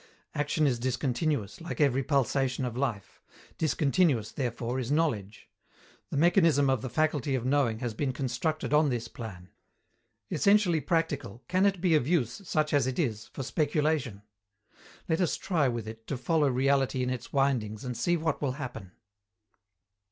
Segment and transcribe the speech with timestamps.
[0.33, 3.21] Action is discontinuous, like every pulsation of life;
[3.59, 5.47] discontinuous, therefore, is knowledge.
[6.09, 9.49] The mechanism of the faculty of knowing has been constructed on this plan.
[10.31, 14.23] Essentially practical, can it be of use, such as it is, for speculation?
[15.07, 18.53] Let us try with it to follow reality in its windings, and see what will
[18.53, 18.93] happen.